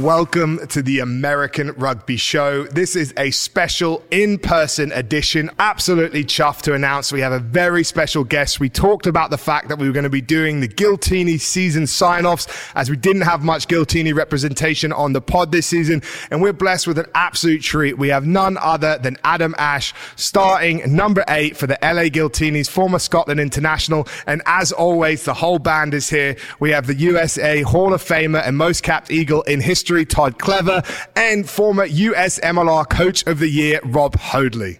[0.00, 2.64] Welcome to the American Rugby Show.
[2.64, 5.50] This is a special in person edition.
[5.58, 8.60] Absolutely chuffed to announce we have a very special guest.
[8.60, 11.86] We talked about the fact that we were going to be doing the Giltini season
[11.86, 16.00] sign offs as we didn't have much Giltini representation on the pod this season.
[16.30, 17.98] And we're blessed with an absolute treat.
[17.98, 23.00] We have none other than Adam Ashe starting number eight for the LA Giltinis, former
[23.00, 24.08] Scotland international.
[24.26, 26.36] And as always, the whole band is here.
[26.58, 30.38] We have the USA Hall of Famer and most capped Eagle in history history, Todd
[30.38, 30.82] Clever,
[31.16, 34.78] and former US MLR Coach of the Year, Rob Hoadley.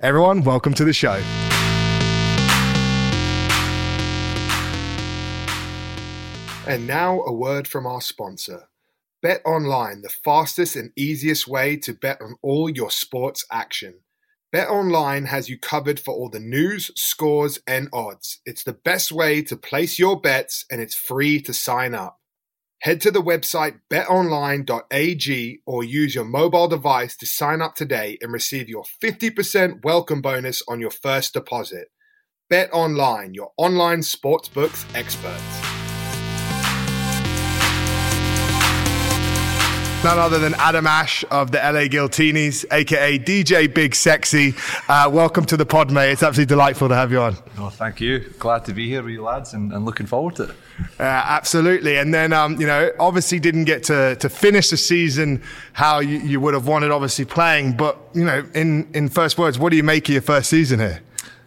[0.00, 1.22] Everyone, welcome to the show.
[6.66, 8.64] And now a word from our sponsor.
[9.22, 14.00] Bet online, the fastest and easiest way to bet on all your sports action.
[14.50, 18.40] Bet online has you covered for all the news, scores, and odds.
[18.44, 22.18] It's the best way to place your bets and it's free to sign up.
[22.84, 28.30] Head to the website betonline.ag or use your mobile device to sign up today and
[28.30, 31.88] receive your 50% welcome bonus on your first deposit.
[32.50, 35.73] Bet Online, your online sportsbooks experts.
[40.04, 44.52] None other than Adam Ashe of the LA Giltinis, aka DJ Big Sexy.
[44.86, 46.10] Uh, welcome to the pod, mate.
[46.10, 47.38] It's absolutely delightful to have you on.
[47.56, 48.18] Oh, thank you.
[48.38, 50.50] Glad to be here with you lads and, and looking forward to it.
[51.00, 51.96] Uh, absolutely.
[51.96, 56.18] And then, um, you know, obviously didn't get to, to finish the season how you,
[56.18, 57.74] you would have wanted, obviously playing.
[57.74, 60.80] But, you know, in, in first words, what do you make of your first season
[60.80, 61.00] here?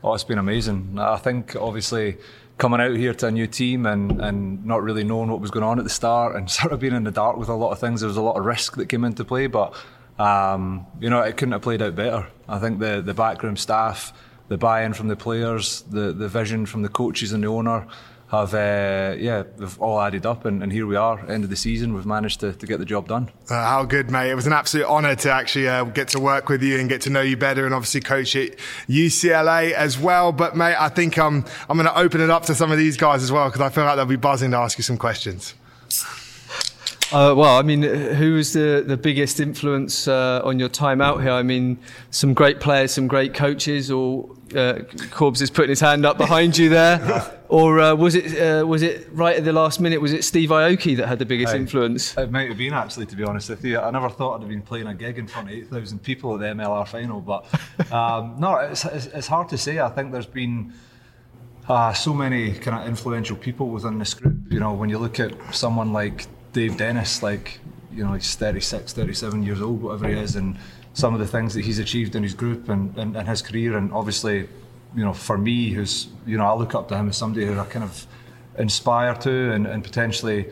[0.04, 0.98] Oh, it's been amazing.
[0.98, 2.18] I think, obviously,
[2.58, 5.64] coming out here to a new team and, and not really knowing what was going
[5.64, 7.80] on at the start and sort of being in the dark with a lot of
[7.80, 8.02] things.
[8.02, 9.74] There was a lot of risk that came into play, but
[10.20, 12.28] um, you know it couldn't have played out better.
[12.48, 14.14] I think the the backroom staff,
[14.48, 17.88] the buy-in from the players, the the vision from the coaches and the owner
[18.28, 21.56] have uh, yeah they've all added up and, and, here we are end of the
[21.56, 23.30] season we've managed to, to get the job done.
[23.50, 24.30] Uh, how good mate.
[24.30, 27.02] It was an absolute honour to actually uh, get to work with you and get
[27.02, 28.58] to know you better and obviously coach at
[28.90, 30.32] UCLA as well.
[30.34, 32.98] But mate I think um, I'm going to open it up to some of these
[32.98, 35.54] guys as well because I feel like they'll be buzzing to ask you some questions.
[37.10, 41.22] Uh, well, I mean, who was the, the biggest influence uh, on your time out
[41.22, 41.32] here?
[41.32, 41.78] I mean,
[42.12, 46.58] some great players, some great coaches, or uh, Corbs is putting his hand up behind
[46.58, 50.00] you there, or uh, was it uh, was it right at the last minute?
[50.02, 52.18] Was it Steve Aoki that had the biggest hey, influence?
[52.18, 53.80] It might have been actually, to be honest with you.
[53.80, 56.34] I never thought I'd have been playing a gig in front of eight thousand people
[56.36, 57.46] at the MLR final, but
[57.92, 59.80] um, no, it's, it's, it's, hard to say.
[59.80, 60.74] I think there's been.
[61.68, 64.38] Uh, so many kind of influential people within this group.
[64.50, 67.60] You know, when you look at someone like Dave Dennis, like
[67.92, 70.58] you know, he's 36, 37 years old, whatever he is, and
[70.98, 73.78] some of the things that he's achieved in his group and, and, and his career.
[73.78, 74.50] And obviously,
[74.96, 77.60] you know, for me, who's, you know, I look up to him as somebody who
[77.60, 78.08] I kind of
[78.58, 80.48] inspire to and, and potentially,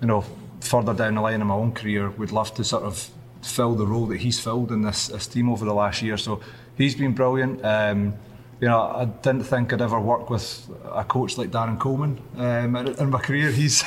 [0.00, 0.24] you know,
[0.60, 3.10] further down the line in my own career, would love to sort of
[3.42, 6.16] fill the role that he's filled in this, this team over the last year.
[6.16, 6.40] So
[6.78, 7.62] he's been brilliant.
[7.62, 8.14] Um,
[8.58, 12.74] you know, I didn't think I'd ever work with a coach like Darren Coleman um,
[12.74, 13.50] in my career.
[13.60, 13.82] He's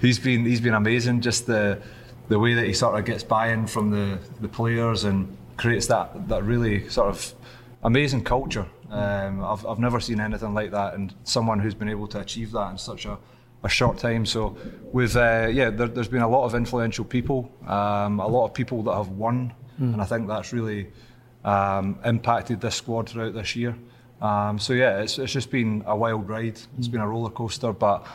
[0.00, 1.22] he's been he's been amazing.
[1.22, 1.80] Just the
[2.28, 6.28] the way that he sort of gets buy-in from the the players and creates that
[6.28, 7.34] that really sort of
[7.82, 8.66] amazing culture.
[8.90, 12.52] Um, I've I've never seen anything like that, and someone who's been able to achieve
[12.52, 13.18] that in such a
[13.64, 14.24] a short time.
[14.24, 14.56] So,
[14.92, 18.54] with uh, yeah, there, has been a lot of influential people, um, a lot of
[18.54, 19.92] people that have won, mm.
[19.92, 20.88] and I think that's really
[21.44, 23.76] um, impacted this squad throughout this year.
[24.20, 26.60] Um, so yeah, it's, it's just been a wild ride.
[26.78, 28.06] It's been a roller coaster, but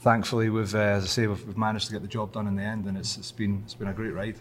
[0.00, 2.56] thankfully we've, uh, as I say, we've, we've, managed to get the job done in
[2.56, 4.36] the end, and it's, it's been it's been a great ride.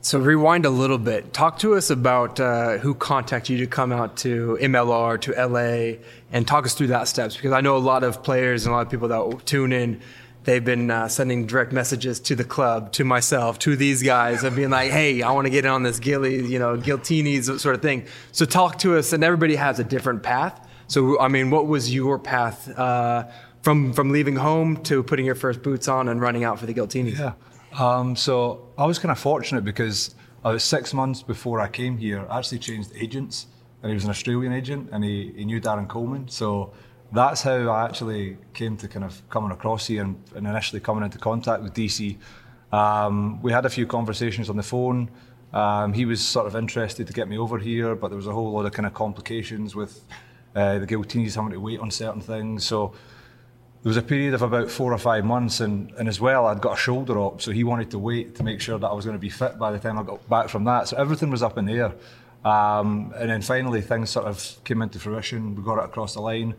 [0.00, 1.32] So rewind a little bit.
[1.32, 5.98] Talk to us about uh, who contacted you to come out to MLR to LA,
[6.30, 8.76] and talk us through that steps because I know a lot of players and a
[8.76, 10.00] lot of people that tune in.
[10.44, 14.54] They've been uh, sending direct messages to the club, to myself, to these guys, and
[14.54, 17.74] being like, "Hey, I want to get in on this Gilly, you know, Giltinis sort
[17.74, 20.66] of thing." So talk to us, and everybody has a different path.
[20.86, 23.24] So I mean, what was your path uh,
[23.62, 26.72] from from leaving home to putting your first boots on and running out for the
[26.72, 27.18] Giltinis?
[27.18, 27.32] Yeah.
[27.78, 30.14] Um, so I was kind of fortunate because
[30.44, 32.26] I was six months before I came here.
[32.28, 33.46] I actually changed agents,
[33.82, 36.26] and he was an Australian agent, and he, he knew Darren Coleman.
[36.28, 36.72] So
[37.12, 41.04] that's how I actually came to kind of coming across here and, and initially coming
[41.04, 42.16] into contact with DC.
[42.72, 45.10] Um, we had a few conversations on the phone.
[45.52, 48.32] Um, he was sort of interested to get me over here, but there was a
[48.32, 50.04] whole lot of kind of complications with
[50.54, 52.64] uh, the Giltinis having to wait on certain things.
[52.64, 52.92] So
[53.82, 56.60] there was a period of about four or five months, and, and as well, I'd
[56.60, 59.04] got a shoulder op, so he wanted to wait to make sure that I was
[59.04, 60.88] going to be fit by the time I got back from that.
[60.88, 61.92] So everything was up in the air.
[62.44, 65.54] Um, and then finally, things sort of came into fruition.
[65.54, 66.54] We got it across the line.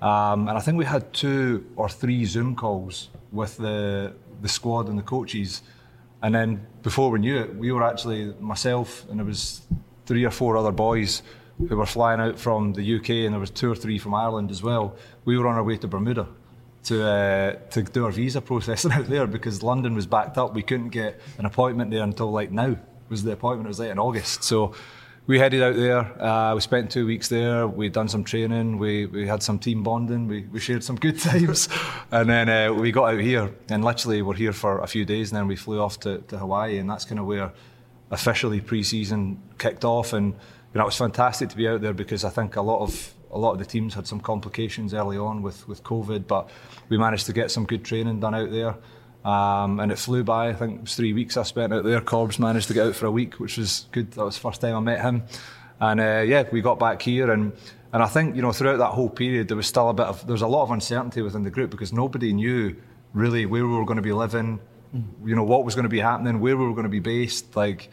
[0.00, 4.88] Um, and I think we had two or three Zoom calls with the, the squad
[4.88, 5.62] and the coaches.
[6.22, 9.60] And then before we knew it, we were actually, myself and there was
[10.06, 11.22] three or four other boys
[11.68, 14.50] who were flying out from the UK, and there was two or three from Ireland
[14.50, 14.96] as well.
[15.26, 16.26] We were on our way to Bermuda
[16.84, 20.54] to uh, to do our visa processing out there because London was backed up.
[20.54, 22.76] We couldn't get an appointment there until like now
[23.08, 23.66] was the appointment.
[23.66, 24.42] It was like in August.
[24.42, 24.74] So
[25.26, 26.00] we headed out there.
[26.20, 27.68] Uh, we spent two weeks there.
[27.68, 28.78] We'd done some training.
[28.78, 30.26] We, we had some team bonding.
[30.26, 31.68] We, we shared some good times.
[32.10, 35.30] and then uh, we got out here and literally we're here for a few days
[35.30, 37.52] and then we flew off to, to Hawaii and that's kind of where
[38.10, 42.24] officially pre-season kicked off and you know it was fantastic to be out there because
[42.24, 45.42] I think a lot of a lot of the teams had some complications early on
[45.42, 46.50] with, with COVID but
[46.88, 48.76] we managed to get some good training done out there.
[49.24, 50.48] Um, and it flew by.
[50.48, 52.00] I think it was three weeks I spent out there.
[52.00, 54.10] Corbs managed to get out for a week, which was good.
[54.12, 55.22] That was the first time I met him.
[55.80, 57.52] And uh, yeah, we got back here, and
[57.92, 60.26] and I think you know throughout that whole period there was still a bit of
[60.26, 62.74] there was a lot of uncertainty within the group because nobody knew
[63.12, 64.58] really where we were going to be living,
[65.24, 67.54] you know what was going to be happening, where we were going to be based,
[67.54, 67.90] like.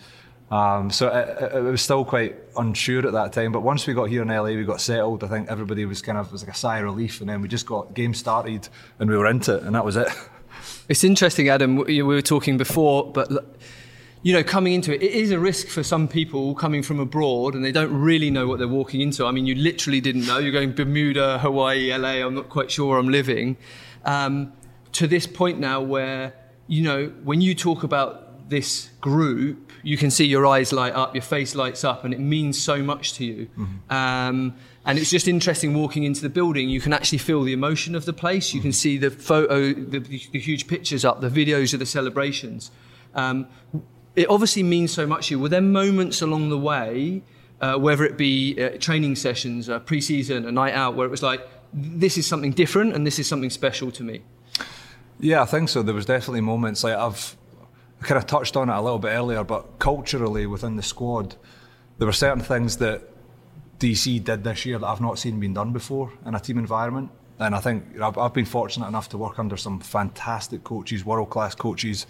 [0.51, 3.51] Um, so it, it, was still quite unsure at that time.
[3.51, 5.23] But once we got here in LA, we got settled.
[5.23, 7.47] I think everybody was kind of was like a sigh of relief, and then we
[7.47, 8.67] just got game started
[8.97, 10.09] and we were into it, and that was it.
[10.89, 11.75] It's interesting, Adam.
[11.85, 13.29] We were talking before, but
[14.23, 17.53] you know, coming into it, it is a risk for some people coming from abroad
[17.53, 19.25] and they don't really know what they're walking into.
[19.25, 20.39] I mean, you literally didn't know.
[20.39, 22.25] You're going Bermuda, Hawaii, LA.
[22.25, 23.55] I'm not quite sure where I'm living.
[24.03, 24.51] Um,
[24.93, 26.33] to this point now, where
[26.67, 31.15] you know, when you talk about this group, you can see your eyes light up,
[31.15, 33.47] your face lights up, and it means so much to you.
[33.57, 33.93] Mm-hmm.
[33.93, 34.55] Um,
[34.85, 36.69] and it's just interesting walking into the building.
[36.69, 38.53] You can actually feel the emotion of the place.
[38.53, 42.71] You can see the photo, the, the huge pictures up, the videos of the celebrations.
[43.13, 43.47] Um,
[44.15, 45.39] it obviously means so much to you.
[45.39, 47.21] Were there moments along the way,
[47.61, 51.23] uh, whether it be uh, training sessions, uh, pre-season, a night out, where it was
[51.23, 54.21] like, this is something different and this is something special to me?
[55.19, 55.83] Yeah, I think so.
[55.83, 57.35] There was definitely moments like I've
[58.01, 61.35] kind of touched on it a little bit earlier, but culturally within the squad,
[61.97, 63.01] there were certain things that
[63.79, 67.11] DC did this year that I've not seen being done before in a team environment.
[67.39, 71.29] And I think I've, I've been fortunate enough to work under some fantastic coaches, world
[71.29, 72.05] class coaches.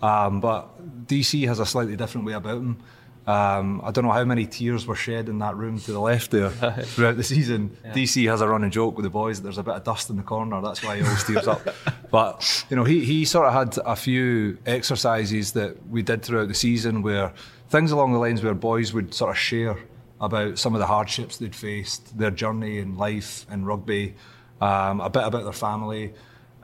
[0.00, 2.78] Um, but DC has a slightly different way about them.
[3.28, 6.30] Um, I don't know how many tears were shed in that room to the left
[6.30, 6.48] there
[6.82, 7.76] throughout the season.
[7.84, 7.92] Yeah.
[7.92, 10.16] DC has a running joke with the boys that there's a bit of dust in
[10.16, 10.62] the corner.
[10.62, 11.60] That's why he always tears up.
[12.10, 16.48] But you know, he he sort of had a few exercises that we did throughout
[16.48, 17.34] the season where
[17.68, 19.76] things along the lines where boys would sort of share
[20.18, 24.14] about some of the hardships they'd faced, their journey in life in rugby,
[24.62, 26.14] um, a bit about their family.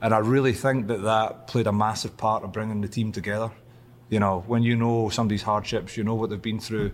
[0.00, 3.50] And I really think that that played a massive part of bringing the team together.
[4.10, 6.92] You know, when you know somebody's hardships, you know what they've been through.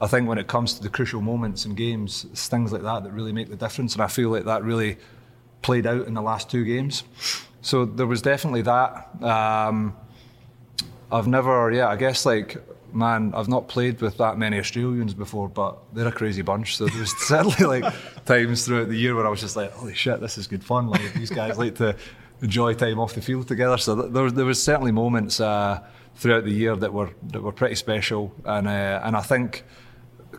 [0.00, 3.04] I think when it comes to the crucial moments in games, it's things like that
[3.04, 3.94] that really make the difference.
[3.94, 4.96] And I feel like that really
[5.62, 7.04] played out in the last two games.
[7.62, 9.22] So there was definitely that.
[9.22, 9.96] Um,
[11.10, 12.58] I've never, yeah, I guess like
[12.92, 16.76] man, I've not played with that many Australians before, but they're a crazy bunch.
[16.76, 17.94] So there was certainly like
[18.24, 20.88] times throughout the year where I was just like, holy shit, this is good fun.
[20.88, 21.96] Like these guys like to
[22.42, 23.78] enjoy time off the field together.
[23.78, 25.80] So there there was certainly moments uh,
[26.18, 29.64] throughout the year that were that were pretty special, and uh, and I think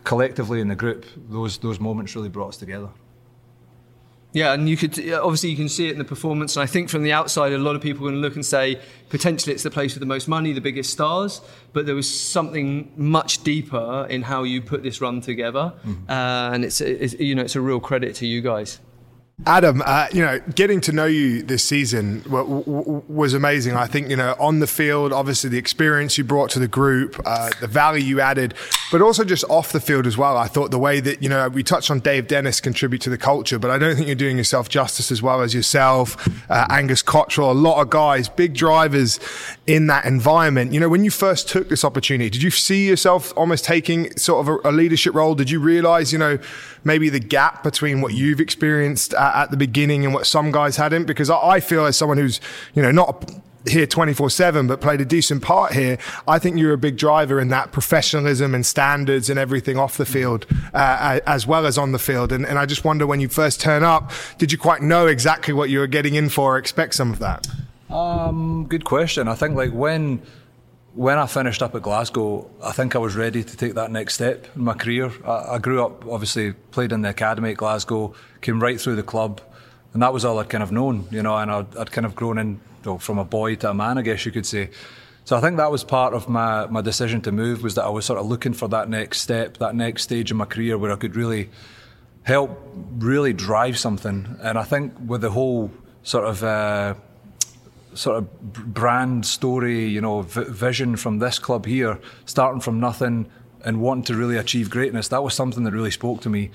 [0.04, 2.90] collectively in the group, those those moments really brought us together.
[4.32, 6.88] Yeah, and you could obviously you can see it in the performance, and I think
[6.88, 9.94] from the outside, a lot of people to look and say potentially it's the place
[9.94, 11.40] with the most money, the biggest stars,
[11.72, 16.08] but there was something much deeper in how you put this run together, mm-hmm.
[16.08, 18.78] uh, and it's, it's, you know it's a real credit to you guys.
[19.46, 23.74] Adam, uh, you know, getting to know you this season w- w- was amazing.
[23.74, 27.20] I think, you know, on the field, obviously the experience you brought to the group,
[27.24, 28.54] uh, the value you added,
[28.90, 30.36] but also just off the field as well.
[30.36, 33.18] I thought the way that, you know, we touched on Dave Dennis contribute to the
[33.18, 37.02] culture, but I don't think you're doing yourself justice as well as yourself, uh, Angus
[37.02, 39.20] Cottrell, a lot of guys, big drivers
[39.66, 40.72] in that environment.
[40.72, 44.46] You know, when you first took this opportunity, did you see yourself almost taking sort
[44.46, 45.34] of a, a leadership role?
[45.34, 46.38] Did you realize, you know,
[46.84, 50.76] maybe the gap between what you've experienced at, at the beginning and what some guys
[50.76, 51.06] hadn't?
[51.06, 52.40] Because I, I feel as someone who's,
[52.74, 53.30] you know, not
[53.68, 55.98] here 24 7, but played a decent part here.
[56.26, 60.06] I think you're a big driver in that professionalism and standards and everything off the
[60.06, 62.32] field, uh, as well as on the field.
[62.32, 65.52] And, and I just wonder when you first turn up, did you quite know exactly
[65.52, 67.46] what you were getting in for or expect some of that?
[67.90, 69.28] Um, good question.
[69.28, 70.22] I think like when
[70.94, 74.14] when I finished up at Glasgow, I think I was ready to take that next
[74.14, 75.12] step in my career.
[75.24, 79.04] I, I grew up, obviously, played in the academy at Glasgow, came right through the
[79.04, 79.40] club,
[79.92, 82.16] and that was all I'd kind of known, you know, and I'd, I'd kind of
[82.16, 84.70] grown in well, from a boy to a man, I guess you could say.
[85.24, 87.88] So I think that was part of my, my decision to move was that I
[87.88, 90.90] was sort of looking for that next step, that next stage in my career where
[90.90, 91.50] I could really
[92.22, 92.58] help
[92.98, 94.36] really drive something.
[94.42, 95.70] And I think with the whole
[96.02, 96.94] sort of uh,
[97.94, 103.30] sort of brand story, you know, v- vision from this club here, starting from nothing
[103.64, 106.50] and wanting to really achieve greatness, that was something that really spoke to me.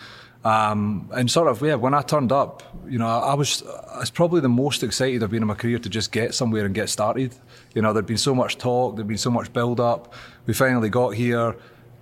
[0.46, 3.64] Um, and sort of, yeah, when I turned up, you know, I, was,
[4.00, 6.76] it's probably the most excited I've been in my career to just get somewhere and
[6.76, 7.34] get started.
[7.74, 10.14] You know, there'd been so much talk, there'd been so much build up.
[10.46, 11.56] We finally got here.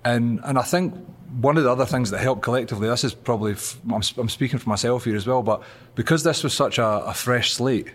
[0.04, 0.94] And, and I think
[1.40, 4.58] one of the other things that helped collectively, this is probably, f- I'm, I'm speaking
[4.58, 5.62] for myself here as well, but
[5.94, 7.88] because this was such a, a fresh slate,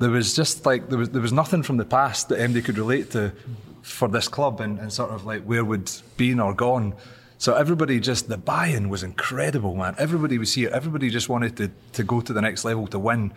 [0.00, 2.78] there was just like there was there was nothing from the past that MD could
[2.78, 3.32] relate to
[3.82, 6.94] for this club and, and sort of like where would been or gone.
[7.40, 9.94] So everybody just the buy-in was incredible, man.
[9.96, 10.68] Everybody was here.
[10.72, 13.32] Everybody just wanted to to go to the next level to win,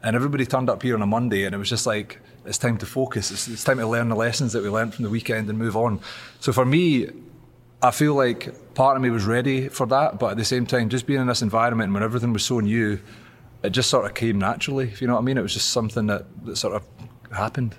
[0.00, 2.78] and everybody turned up here on a Monday, and it was just like it's time
[2.78, 3.32] to focus.
[3.32, 5.76] It's, it's time to learn the lessons that we learned from the weekend and move
[5.76, 6.00] on.
[6.38, 7.08] So for me,
[7.82, 10.88] I feel like part of me was ready for that, but at the same time,
[10.88, 13.00] just being in this environment and when everything was so new
[13.62, 15.38] it just sort of came naturally, if you know what I mean.
[15.38, 16.84] It was just something that, that sort of
[17.36, 17.74] happened.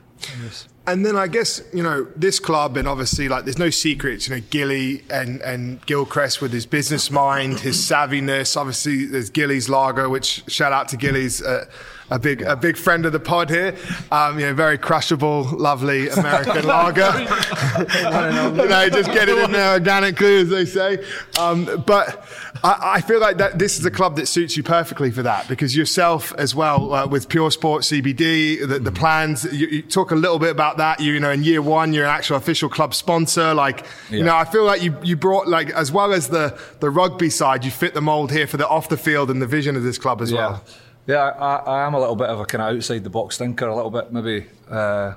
[0.92, 4.36] And then I guess, you know, this club, and obviously, like, there's no secrets, you
[4.36, 8.58] know, Gilly and, and Gilchrist with his business mind, his savviness.
[8.58, 11.44] Obviously, there's Gilly's lager, which shout out to Gilly's.
[11.44, 11.66] Uh,
[12.12, 13.76] a big a big friend of the pod here.
[14.12, 17.12] Um, you know, very crushable, lovely American lager.
[17.20, 17.26] you
[18.68, 21.06] know, just get it in there organically, as they say.
[21.40, 22.26] Um, but
[22.64, 25.48] I, I, feel like that this is a club that suits you perfectly for that
[25.48, 29.46] because yourself as well uh, with Pure Sport CBD, the, the plans.
[29.46, 31.00] You, you, talk a little bit about that.
[31.00, 33.54] You, you, know, in year one, you're an actual official club sponsor.
[33.54, 34.18] Like, yeah.
[34.18, 37.30] you know, I feel like you you brought like as well as the the rugby
[37.30, 39.84] side, you fit the mold here for the off the field and the vision of
[39.84, 40.38] this club as yeah.
[40.38, 40.64] well.
[41.10, 43.68] Yeah, I, I, am a little bit of a kind of outside the box thinker,
[43.68, 44.46] a little bit maybe.
[44.70, 45.14] Uh,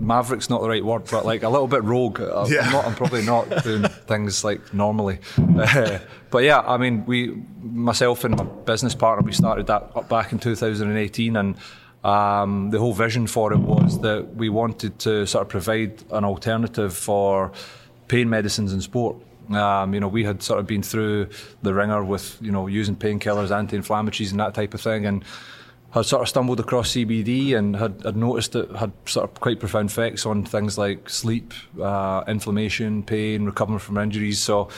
[0.00, 2.20] Maverick's not the right word, but like a little bit rogue.
[2.20, 2.68] I'm, yeah.
[2.70, 5.20] not, I'm probably not doing things like normally.
[5.38, 6.00] Uh,
[6.30, 10.32] but yeah, I mean, we, myself and my business partner, we started that up back
[10.32, 11.56] in 2018, and
[12.04, 16.24] um, the whole vision for it was that we wanted to sort of provide an
[16.24, 17.52] alternative for
[18.08, 19.16] pain medicines in sport.
[19.50, 21.28] Um, you know, we had sort of been through
[21.62, 25.24] the ringer with, you know, using painkillers, anti-inflammatories and that type of thing and
[25.90, 29.58] had sort of stumbled across CBD and had, had noticed it had sort of quite
[29.58, 31.52] profound effects on things like sleep,
[31.82, 34.40] uh, inflammation, pain, recovering from injuries.
[34.40, 34.68] So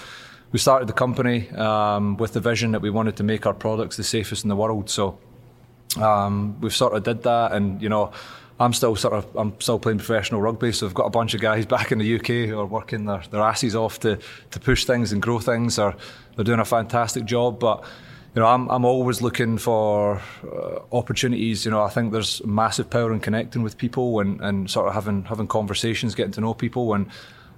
[0.53, 3.97] we started the company um, with the vision that we wanted to make our products
[3.97, 4.89] the safest in the world.
[4.89, 5.19] So
[5.99, 8.13] um, we've sort of did that and, you know,
[8.63, 11.41] I'm still sort of I'm still playing professional rugby, so I've got a bunch of
[11.41, 14.19] guys back in the UK who are working their, their asses off to,
[14.51, 15.79] to push things and grow things.
[15.79, 15.97] Or
[16.37, 17.83] they're doing a fantastic job, but
[18.35, 21.65] you know I'm I'm always looking for uh, opportunities.
[21.65, 24.95] You know I think there's massive power in connecting with people and, and sort of
[24.95, 27.11] having having conversations, getting to know people, and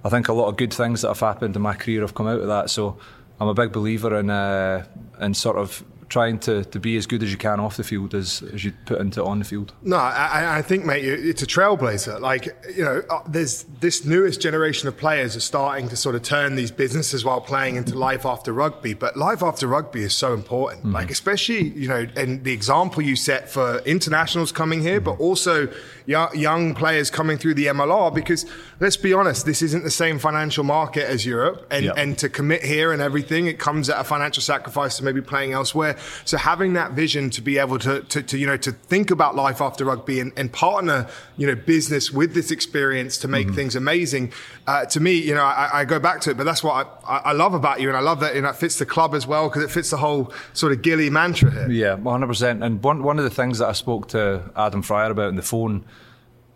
[0.03, 2.27] I think a lot of good things that have happened in my career have come
[2.27, 2.69] out of that.
[2.69, 2.97] So
[3.39, 4.85] I'm a big believer in uh,
[5.19, 8.13] in sort of trying to, to be as good as you can off the field
[8.13, 9.73] as, as you put into on the field.
[9.81, 12.19] No, I, I think, mate, it's a trailblazer.
[12.19, 12.45] Like,
[12.75, 16.55] you know, uh, there's this newest generation of players are starting to sort of turn
[16.55, 18.93] these businesses while playing into life after rugby.
[18.93, 20.83] But life after rugby is so important.
[20.83, 20.93] Mm-hmm.
[20.93, 25.05] Like, especially, you know, and the example you set for internationals coming here, mm-hmm.
[25.05, 25.69] but also
[26.05, 28.45] young players coming through the MLR because
[28.79, 31.65] let's be honest, this isn't the same financial market as Europe.
[31.71, 31.95] And, yep.
[31.97, 35.53] and to commit here and everything, it comes at a financial sacrifice to maybe playing
[35.53, 35.94] elsewhere.
[36.25, 39.35] So having that vision to be able to, to, to you know, to think about
[39.35, 43.55] life after rugby and, and, partner, you know, business with this experience to make mm-hmm.
[43.55, 44.31] things amazing.
[44.67, 47.17] Uh, to me, you know, I, I, go back to it, but that's what I,
[47.17, 47.87] I love about you.
[47.87, 49.97] And I love that, and that fits the club as well because it fits the
[49.97, 51.69] whole sort of Gilly mantra here.
[51.69, 52.65] Yeah, 100%.
[52.65, 55.41] And one, one of the things that I spoke to Adam Freier about on the
[55.41, 55.85] phone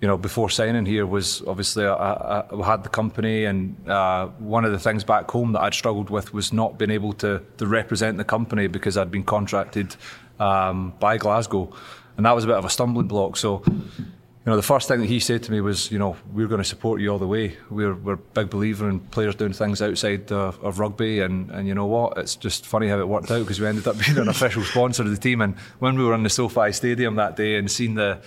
[0.02, 4.64] you know, before signing here was obviously I, I had the company, and uh, one
[4.64, 7.68] of the things back home that I'd struggled with was not being able to, to
[7.68, 9.96] represent the company because I'd been contracted
[10.40, 11.74] um, by Glasgow,
[12.16, 13.36] and that was a bit of a stumbling block.
[13.36, 16.48] So, you know, the first thing that he said to me was, you know, we're
[16.48, 17.58] going to support you all the way.
[17.70, 21.68] We're we're a big believer in players doing things outside uh, of rugby, and and
[21.68, 22.18] you know what?
[22.18, 25.04] It's just funny how it worked out because we ended up being an official sponsor
[25.04, 27.96] of the team, and when we were in the SoFi Stadium that day and seen
[27.96, 28.22] the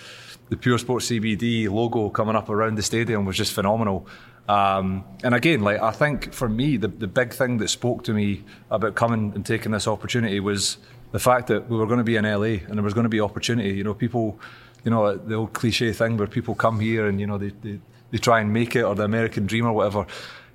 [0.53, 4.05] the Pure Sport CBD logo coming up around the stadium was just phenomenal.
[4.47, 8.13] Um, and again, like I think for me, the, the big thing that spoke to
[8.13, 10.77] me about coming and taking this opportunity was
[11.11, 13.09] the fact that we were going to be in LA and there was going to
[13.09, 13.71] be opportunity.
[13.71, 14.39] You know, people,
[14.83, 17.79] you know, the old cliche thing where people come here and you know they, they,
[18.11, 20.05] they try and make it or the American dream or whatever.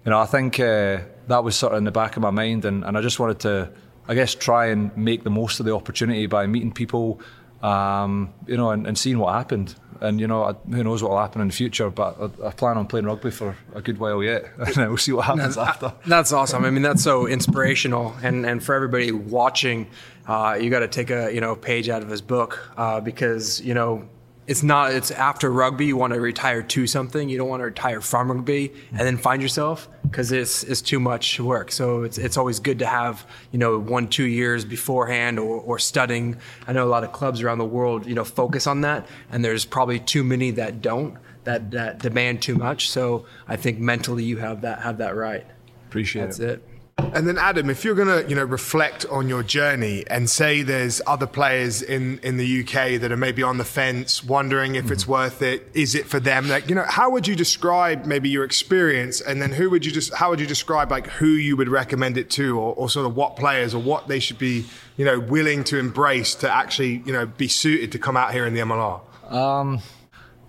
[0.04, 2.64] You know, I think uh, that was sort of in the back of my mind,
[2.64, 3.72] and, and I just wanted to
[4.08, 7.20] I guess, try and make the most of the opportunity by meeting people,
[7.62, 9.74] um, you know, and, and, seeing what happened.
[10.00, 11.90] And you know, who knows what will happen in the future?
[11.90, 15.10] But I, I plan on playing rugby for a good while yet, and we'll see
[15.10, 15.92] what happens that's, after.
[16.06, 16.64] That's awesome.
[16.64, 19.88] I mean, that's so inspirational, and and for everybody watching,
[20.28, 23.60] uh, you got to take a you know page out of his book uh, because
[23.60, 24.08] you know
[24.48, 27.66] it's not it's after rugby you want to retire to something you don't want to
[27.66, 31.70] retire from rugby and then find yourself because it's it's too much work.
[31.70, 35.78] So it's it's always good to have you know one two years beforehand or, or
[35.78, 36.38] studying.
[36.66, 39.44] I know a lot of clubs around the world you know focus on that and
[39.44, 42.88] there's probably too many that don't that that demand too much.
[42.88, 45.46] So i think mentally you have that have that right.
[45.88, 46.67] Appreciate that's it, it.
[47.14, 50.62] And then Adam, if you're going to, you know, reflect on your journey and say
[50.62, 54.84] there's other players in, in the UK that are maybe on the fence, wondering if
[54.84, 54.92] mm-hmm.
[54.92, 56.48] it's worth it, is it for them?
[56.48, 59.92] Like, you know, how would you describe maybe your experience, and then who would you
[59.92, 63.06] just, how would you describe like who you would recommend it to, or, or sort
[63.06, 64.64] of what players or what they should be,
[64.96, 68.46] you know, willing to embrace to actually, you know, be suited to come out here
[68.46, 69.00] in the MLR?
[69.32, 69.80] Um,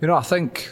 [0.00, 0.70] you know, I think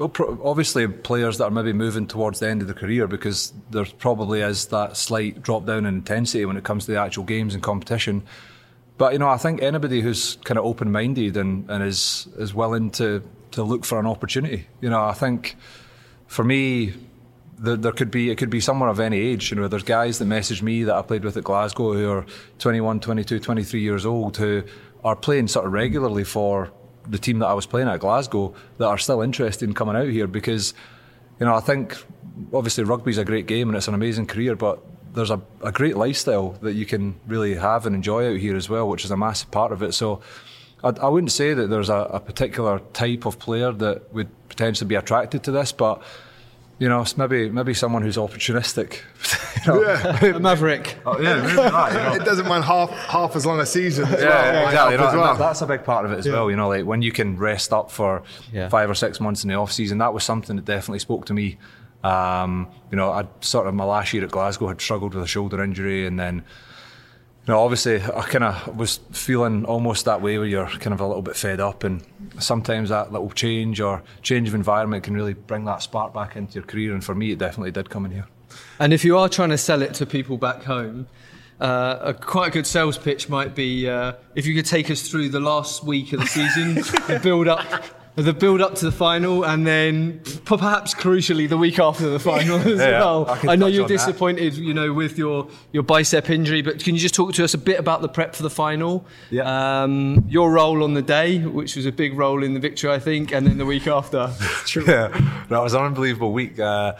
[0.00, 3.84] well, obviously players that are maybe moving towards the end of their career because there
[3.84, 7.52] probably is that slight drop down in intensity when it comes to the actual games
[7.52, 8.22] and competition.
[8.96, 12.54] But you know, I think anybody who's kind of open minded and, and is is
[12.54, 14.66] willing to to look for an opportunity.
[14.80, 15.56] You know, I think
[16.26, 16.94] for me,
[17.58, 19.50] there, there, could be it could be someone of any age.
[19.50, 22.26] You know, there's guys that message me that I played with at Glasgow who are
[22.58, 24.62] 21, 22, 23 years old who
[25.04, 26.72] are playing sort of regularly for
[27.08, 30.08] the team that I was playing at Glasgow that are still interested in coming out
[30.08, 30.74] here because,
[31.38, 31.96] you know, I think
[32.52, 34.80] obviously rugby is a great game and it's an amazing career, but
[35.14, 38.68] there's a, a great lifestyle that you can really have and enjoy out here as
[38.68, 39.92] well, which is a massive part of it.
[39.92, 40.20] So
[40.84, 44.88] I, I wouldn't say that there's a, a particular type of player that would potentially
[44.88, 46.02] be attracted to this, but
[46.80, 49.00] you know, maybe maybe someone who's opportunistic.
[49.66, 49.82] you know?
[49.82, 50.24] yeah.
[50.36, 50.96] a maverick.
[51.04, 52.14] Oh, yeah, maybe that, you know.
[52.14, 54.06] It doesn't mind half half as long a season.
[54.06, 54.92] As yeah, well, exactly.
[54.94, 55.36] You know, well.
[55.36, 56.32] that's a big part of it as yeah.
[56.32, 56.50] well.
[56.50, 58.70] You know, like when you can rest up for yeah.
[58.70, 61.34] five or six months in the off season, that was something that definitely spoke to
[61.34, 61.58] me.
[62.02, 65.28] Um, you know, I sort of my last year at Glasgow had struggled with a
[65.28, 66.44] shoulder injury, and then
[67.58, 71.22] obviously, I kind of was feeling almost that way where you're kind of a little
[71.22, 72.02] bit fed up, and
[72.38, 76.54] sometimes that little change or change of environment can really bring that spark back into
[76.54, 76.92] your career.
[76.92, 78.26] And for me, it definitely did come in here.
[78.78, 81.06] And if you are trying to sell it to people back home,
[81.60, 85.08] uh, a quite a good sales pitch might be uh, if you could take us
[85.08, 86.74] through the last week of the season,
[87.06, 91.78] the build up the build up to the final, and then perhaps crucially the week
[91.78, 93.26] after the final as yeah, well.
[93.28, 94.60] I, I know you're disappointed, that.
[94.60, 97.58] you know, with your your bicep injury, but can you just talk to us a
[97.58, 99.06] bit about the prep for the final?
[99.30, 99.82] Yeah.
[99.82, 102.98] Um, your role on the day, which was a big role in the victory, I
[102.98, 104.32] think, and then the week after.
[104.86, 105.08] yeah,
[105.48, 106.58] that was an unbelievable week.
[106.58, 106.94] Uh,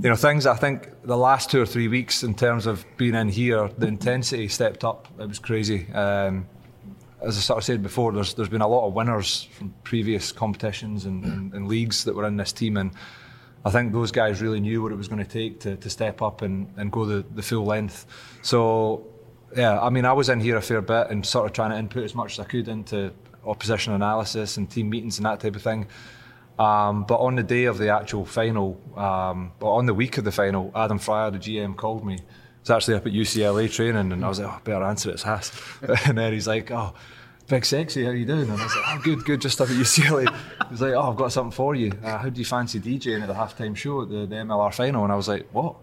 [0.00, 3.14] you know, things I think the last two or three weeks in terms of being
[3.14, 5.08] in here, the intensity stepped up.
[5.18, 5.90] It was crazy.
[5.92, 6.46] Um,
[7.22, 10.32] as I sort of said before, there's there's been a lot of winners from previous
[10.32, 12.92] competitions and, and, and, leagues that were in this team, and
[13.64, 16.22] I think those guys really knew what it was going to take to, to step
[16.22, 18.06] up and, and go the, the full length.
[18.42, 19.06] So,
[19.56, 21.76] yeah, I mean, I was in here a fair bit and sort of trying to
[21.76, 23.12] input as much as I could into
[23.44, 25.86] opposition analysis and team meetings and that type of thing.
[26.58, 30.24] Um, but on the day of the actual final, um, or on the week of
[30.24, 32.18] the final, Adam Freier, the GM, called me
[32.68, 35.14] was actually up at UCLA training, and I was like, oh, I better answer it,
[35.14, 35.52] it's Haas.
[36.06, 36.94] and then he's like, oh,
[37.48, 38.42] big sexy, how you doing?
[38.42, 40.34] And I was like, oh, good, good, just up at UCLA.
[40.70, 41.92] He's like, oh, I've got something for you.
[42.04, 45.02] Uh, how do you fancy DJing at the halftime show at the, the MLR final?
[45.04, 45.76] And I was like, what?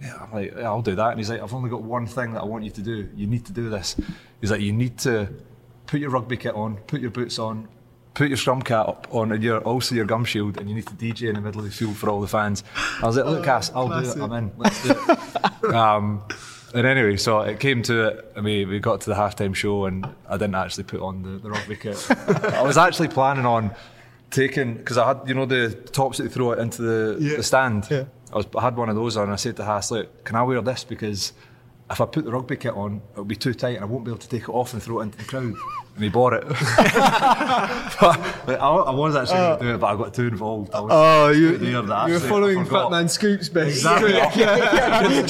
[0.00, 1.10] Yeah, I'm like, yeah, I'll do that.
[1.10, 3.08] And he's like, I've only got one thing that I want you to do.
[3.16, 3.96] You need to do this.
[4.40, 5.28] He's like, you need to
[5.86, 7.68] put your rugby kit on, put your boots on,
[8.14, 10.94] put your scrum cap on and your also your gum shield and you need to
[10.94, 12.62] DJ in the middle of the field for all the fans.
[13.02, 14.14] I was like, look, Cass, I'll Classic.
[14.14, 14.24] do it.
[14.24, 14.52] I'm in.
[14.56, 15.64] Let's do it.
[15.74, 16.22] um,
[16.74, 18.32] and anyway, so it came to it.
[18.36, 21.38] I mean, we got to the halftime show and I didn't actually put on the,
[21.38, 22.04] the rugby kit.
[22.54, 23.74] I was actually planning on
[24.30, 27.36] taking because I had you know the tops that they throw it into the, yeah.
[27.36, 27.88] the stand.
[27.90, 28.04] Yeah.
[28.32, 29.24] I was I had one of those on.
[29.24, 31.32] and I said to Haas, look, can I wear this because
[31.90, 34.10] if I put the rugby kit on, it'll be too tight and I won't be
[34.10, 35.54] able to take it off and throw it into the crowd.
[35.94, 36.48] And he bought it.
[36.48, 36.58] but,
[38.48, 40.70] I, I, was actually uh, going to do it, but I got too involved.
[40.72, 44.14] oh, you, you were following Fat Man Scoops, basically.
[44.14, 44.14] Exactly.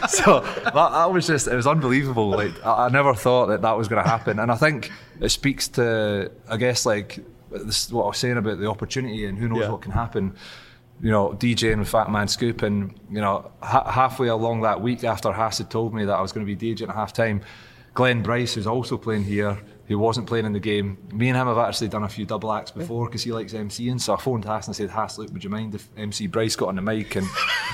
[0.08, 2.30] so that, that, was just, it was unbelievable.
[2.30, 4.40] Like I, I never thought that that was going to happen.
[4.40, 4.90] And I think
[5.20, 9.38] it speaks to, I guess, like this, what I was saying about the opportunity and
[9.38, 9.70] who knows yeah.
[9.70, 10.34] what can happen
[11.02, 15.04] you know, DJing with Fat Man Scoop, and you know, ha- halfway along that week
[15.04, 17.42] after Haas had told me that I was going to be DJing at halftime,
[17.94, 19.58] Glenn Bryce, who's also playing here,
[19.90, 20.96] who wasn't playing in the game.
[21.12, 24.00] Me and him have actually done a few double acts before because he likes MCing.
[24.00, 26.54] So I phoned Haas and I said, Haas, look, would you mind if MC Bryce
[26.54, 27.16] got on the mic?
[27.16, 27.26] And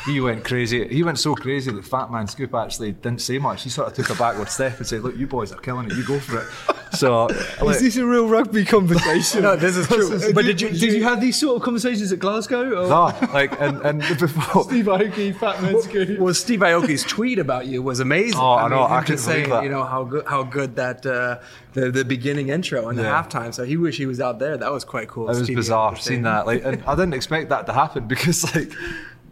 [0.07, 0.89] he went crazy.
[0.89, 3.65] He went so crazy that Fat Man Scoop actually didn't say much.
[3.65, 5.93] He sort of took a backward step and said, look, you boys are killing it.
[5.95, 6.47] You go for it.
[6.93, 7.29] So
[7.67, 9.43] is this a real rugby conversation?
[9.43, 10.33] no, this is true.
[10.33, 12.85] but did you did you have these sort of conversations at Glasgow?
[12.85, 12.89] Or?
[12.89, 16.19] No, like and, and before Steve Aoki, Fat Man Scoop.
[16.19, 18.39] Well, Steve Aoki's tweet about you was amazing.
[18.39, 19.65] Oh, I know, Mean, I him couldn't just believe that.
[19.65, 21.39] you know how good how good that uh,
[21.73, 23.23] the the beginning intro and the Yeah.
[23.23, 23.53] halftime.
[23.53, 24.57] So he wish he was out there.
[24.57, 25.29] That was quite cool.
[25.31, 26.47] It was bizarre seeing saying that.
[26.47, 28.73] Like, and I didn't expect that to happen because, like,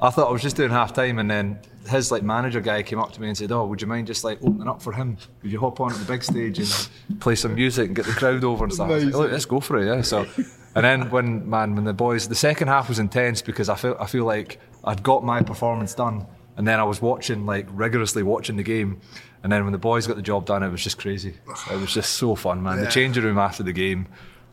[0.00, 1.58] I thought I was just doing half time, and then
[1.88, 4.24] his like manager guy came up to me and said, "Oh, would you mind just
[4.24, 5.16] like opening up for him?
[5.42, 8.12] Would you hop on at the big stage and play some music and get the
[8.12, 10.26] crowd over and stuff?" I like, "Look, let's go for it, yeah." So,
[10.74, 13.96] and then when man, when the boys, the second half was intense because I feel
[14.00, 18.22] I feel like I'd got my performance done, and then I was watching like rigorously
[18.22, 19.00] watching the game.
[19.42, 21.34] And then when the boys got the job done, it was just crazy.
[21.70, 22.76] It was just so fun, man.
[22.78, 22.88] The Yeah.
[22.88, 24.06] changing room after the game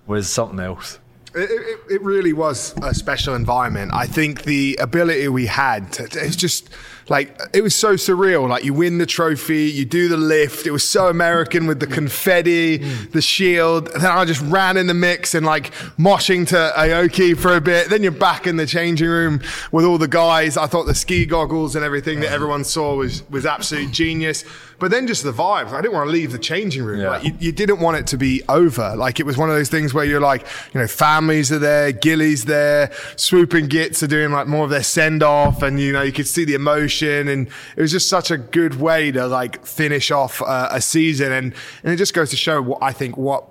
[0.06, 1.00] was something else.
[1.34, 3.92] It, it, it really was a special environment.
[3.94, 6.68] I think the ability we had, to, it's just
[7.10, 8.48] like, it was so surreal.
[8.48, 10.66] Like, you win the trophy, you do the lift.
[10.66, 11.94] It was so American with the mm.
[11.94, 13.12] confetti, mm.
[13.12, 13.90] the shield.
[13.90, 17.62] And then I just ran in the mix and like moshing to Aoki for a
[17.62, 17.90] bit.
[17.90, 20.58] Then you're back in the changing room with all the guys.
[20.58, 24.44] I thought the ski goggles and everything that everyone saw was, was absolute genius.
[24.80, 25.74] But then just the vibes.
[25.74, 27.02] I didn't want to leave the changing room.
[27.02, 27.10] Yeah.
[27.12, 28.96] Like, you, you didn't want it to be over.
[28.96, 30.42] Like it was one of those things where you're like,
[30.74, 34.72] you know, families are there, Gillies there, Swoop and Gits are doing like more of
[34.72, 38.10] their send off, and you know, you could see the emotion, and it was just
[38.10, 42.14] such a good way to like finish off uh, a season, and and it just
[42.14, 43.51] goes to show what I think what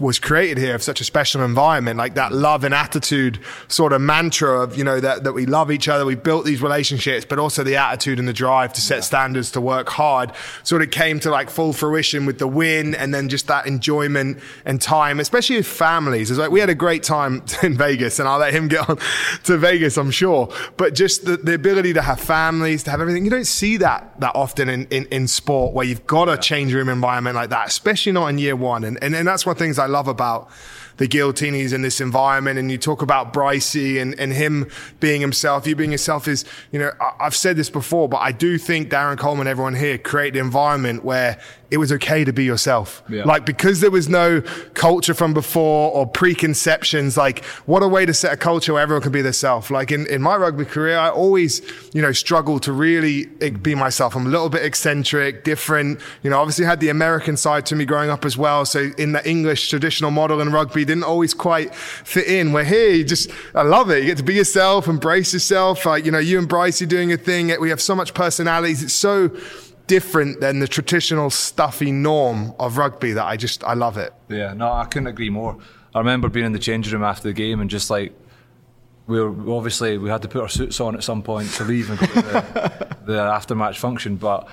[0.00, 4.00] was created here of such a special environment, like that love and attitude sort of
[4.00, 7.38] mantra of, you know, that, that we love each other, we built these relationships, but
[7.38, 10.32] also the attitude and the drive to set standards, to work hard,
[10.62, 14.38] sort of came to like full fruition with the win and then just that enjoyment
[14.64, 16.30] and time, especially with families.
[16.30, 18.98] It's like we had a great time in Vegas and I'll let him get on
[19.44, 20.52] to Vegas, I'm sure.
[20.76, 24.20] But just the, the ability to have families, to have everything, you don't see that
[24.20, 27.68] that often in, in, in sport where you've got a change room environment like that,
[27.68, 28.84] especially not in year one.
[28.84, 30.50] And, and, and that's one of the things I love about
[30.96, 32.58] the Giltinis in this environment.
[32.58, 34.68] And you talk about Brycey and, and him
[35.00, 38.32] being himself, you being yourself is, you know, I, I've said this before, but I
[38.32, 42.44] do think Darren Coleman, everyone here created the environment where it was okay to be
[42.44, 43.02] yourself.
[43.08, 43.24] Yeah.
[43.24, 44.40] Like because there was no
[44.74, 49.02] culture from before or preconceptions, like what a way to set a culture where everyone
[49.02, 49.70] can be themselves.
[49.70, 53.74] Like in, in my rugby career, I always, you know, struggled to really eh, be
[53.74, 54.14] myself.
[54.14, 57.84] I'm a little bit eccentric, different, you know, obviously had the American side to me
[57.84, 58.64] growing up as well.
[58.64, 62.52] So in the English traditional model in rugby didn't always quite fit in.
[62.52, 64.02] Where here, you just, I love it.
[64.02, 65.84] You get to be yourself, embrace yourself.
[65.84, 67.52] Like, you know, you and Bryce are doing a thing.
[67.60, 68.84] We have so much personalities.
[68.84, 69.30] It's so
[69.86, 74.12] different than the traditional stuffy norm of rugby that I just, I love it.
[74.28, 75.56] Yeah, no, I couldn't agree more.
[75.94, 78.12] I remember being in the changing room after the game and just like
[79.06, 81.88] we were obviously we had to put our suits on at some point to leave
[81.90, 84.48] and go to the, the after-match function, but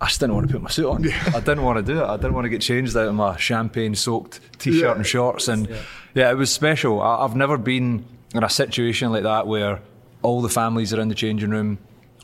[0.00, 1.10] I just didn't want to put my suit on.
[1.10, 2.04] I didn't want to do it.
[2.04, 4.94] I didn't want to get changed out of my champagne-soaked t-shirt Yeah.
[4.94, 5.68] and shorts, and
[6.14, 6.30] yeah.
[6.30, 7.00] it was special.
[7.00, 9.80] I, I've never been in a situation like that where
[10.20, 11.78] all the families are in the changing room,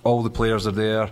[0.05, 1.11] all the players are there.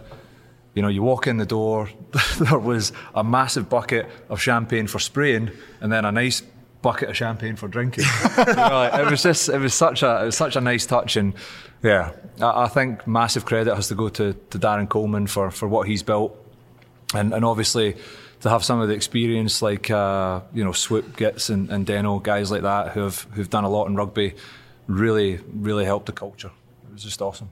[0.74, 1.90] You know, you walk in the door,
[2.38, 5.50] there was a massive bucket of champagne for spraying,
[5.80, 6.42] and then a nice
[6.82, 8.04] bucket of champagne for drinking.
[8.38, 11.16] You know, it was just, it was such a, it was such a nice touch,
[11.16, 11.34] and
[11.82, 15.66] yeah, I, I think massive credit has to go to, to Darren Coleman for, for
[15.66, 16.36] what he's built,
[17.14, 17.96] and and obviously
[18.40, 22.22] to have some of the experience like uh, you know Swoop Gits and, and Deno
[22.22, 24.34] guys like that who have who've done a lot in rugby,
[24.86, 26.50] really really helped the culture.
[26.88, 27.50] It was just awesome.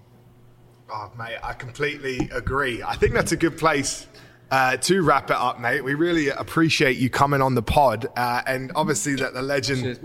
[0.88, 2.82] Oh, mate, I completely agree.
[2.82, 4.06] I think that's a good place
[4.50, 5.80] uh, to wrap it up, mate.
[5.80, 9.98] We really appreciate you coming on the pod, uh, and obviously that the legend Cheers,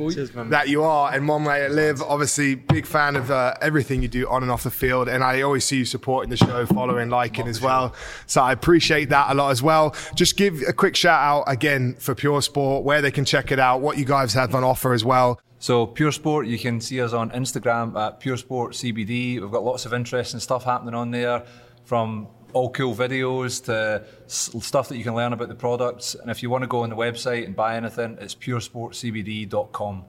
[0.49, 2.01] that you are, and one way to live.
[2.01, 5.41] Obviously, big fan of uh, everything you do on and off the field, and I
[5.41, 7.93] always see you supporting the show, following, liking as well.
[8.25, 9.95] So I appreciate that a lot as well.
[10.15, 13.59] Just give a quick shout out again for Pure Sport, where they can check it
[13.59, 15.39] out, what you guys have on offer as well.
[15.61, 19.39] So Pure Sport, you can see us on Instagram at Pure Sport CBD.
[19.39, 21.43] We've got lots of interesting stuff happening on there,
[21.83, 26.15] from all cool videos to stuff that you can learn about the products.
[26.15, 30.05] And if you want to go on the website and buy anything, it's puresportcbd.com.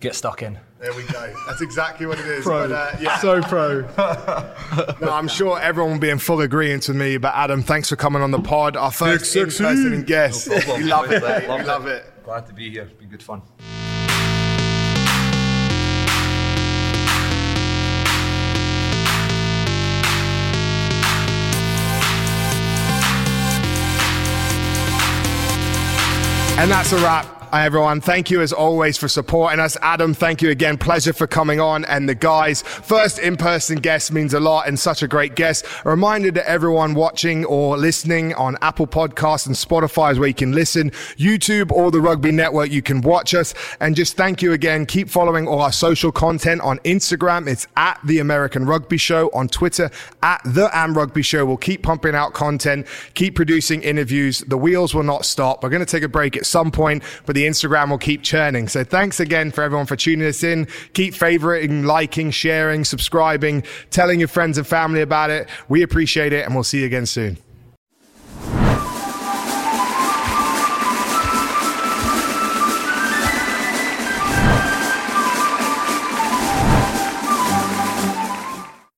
[0.00, 0.58] Get stuck in.
[0.80, 1.32] There we go.
[1.46, 2.42] That's exactly what it is.
[2.42, 2.68] Pro.
[2.68, 3.18] But, uh, yeah.
[3.18, 3.82] So pro.
[5.00, 7.16] No, I'm sure everyone will be in full agreement with me.
[7.16, 8.76] But Adam, thanks for coming on the pod.
[8.76, 9.62] Our first Big in sexy.
[9.62, 10.48] person guest.
[10.48, 10.82] No problem.
[10.82, 11.42] we love it, mate.
[11.42, 12.24] We Loved love it.
[12.24, 12.82] Glad to be here.
[12.82, 13.40] It's been good fun.
[26.56, 27.43] And that's a wrap.
[27.50, 28.00] Hi, everyone.
[28.00, 29.76] Thank you as always for supporting us.
[29.80, 30.76] Adam, thank you again.
[30.76, 31.84] Pleasure for coming on.
[31.84, 35.64] And the guys, first in person guest means a lot and such a great guest.
[35.84, 40.34] A reminder to everyone watching or listening on Apple Podcasts and Spotify is where you
[40.34, 43.54] can listen, YouTube or the Rugby Network, you can watch us.
[43.78, 44.84] And just thank you again.
[44.84, 47.46] Keep following all our social content on Instagram.
[47.46, 49.30] It's at The American Rugby Show.
[49.32, 49.90] On Twitter,
[50.22, 51.46] at The Am Rugby Show.
[51.46, 54.40] We'll keep pumping out content, keep producing interviews.
[54.40, 55.62] The wheels will not stop.
[55.62, 58.68] We're going to take a break at some point, but the Instagram will keep churning.
[58.68, 60.68] So thanks again for everyone for tuning us in.
[60.92, 65.48] Keep favoriting, liking, sharing, subscribing, telling your friends and family about it.
[65.68, 67.38] We appreciate it and we'll see you again soon.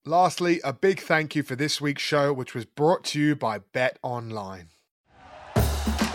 [0.05, 3.59] Lastly, a big thank you for this week's show, which was brought to you by
[3.59, 4.69] Bet Online.